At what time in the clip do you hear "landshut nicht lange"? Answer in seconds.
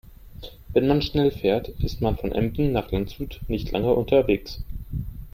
2.91-3.93